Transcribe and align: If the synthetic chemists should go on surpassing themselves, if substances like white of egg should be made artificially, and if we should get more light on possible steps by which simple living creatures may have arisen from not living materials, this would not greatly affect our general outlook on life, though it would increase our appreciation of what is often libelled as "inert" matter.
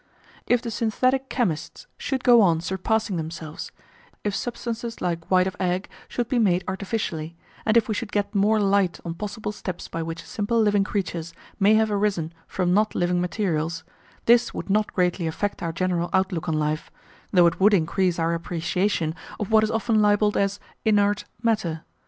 If 0.47 0.63
the 0.63 0.71
synthetic 0.71 1.29
chemists 1.29 1.85
should 1.95 2.23
go 2.23 2.41
on 2.41 2.59
surpassing 2.59 3.17
themselves, 3.17 3.71
if 4.23 4.35
substances 4.35 4.99
like 4.99 5.29
white 5.29 5.45
of 5.45 5.55
egg 5.59 5.87
should 6.07 6.27
be 6.27 6.39
made 6.39 6.63
artificially, 6.67 7.35
and 7.67 7.77
if 7.77 7.87
we 7.87 7.93
should 7.93 8.11
get 8.11 8.33
more 8.33 8.59
light 8.59 8.99
on 9.05 9.13
possible 9.13 9.51
steps 9.51 9.87
by 9.87 10.01
which 10.01 10.25
simple 10.25 10.59
living 10.59 10.83
creatures 10.83 11.35
may 11.59 11.75
have 11.75 11.91
arisen 11.91 12.33
from 12.47 12.73
not 12.73 12.95
living 12.95 13.21
materials, 13.21 13.83
this 14.25 14.55
would 14.55 14.71
not 14.71 14.91
greatly 14.91 15.27
affect 15.27 15.61
our 15.61 15.71
general 15.71 16.09
outlook 16.13 16.49
on 16.49 16.55
life, 16.57 16.89
though 17.31 17.45
it 17.45 17.59
would 17.59 17.71
increase 17.75 18.17
our 18.17 18.33
appreciation 18.33 19.13
of 19.39 19.51
what 19.51 19.63
is 19.63 19.69
often 19.69 20.01
libelled 20.01 20.35
as 20.35 20.59
"inert" 20.83 21.25
matter. 21.43 21.83